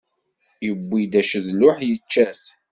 [0.69, 2.43] Iwwi d acedluḥ, ičča t.